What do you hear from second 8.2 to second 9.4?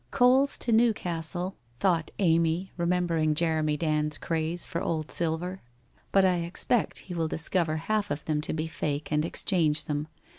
them to be fake and